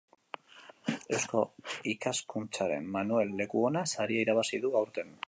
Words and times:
Eusko 1.17 1.43
Ikaskuntzaren 1.91 2.87
Manuel 2.99 3.37
Lekuona 3.43 3.85
saria 3.97 4.25
irabazi 4.27 4.65
du 4.65 4.73
aurten. 4.81 5.19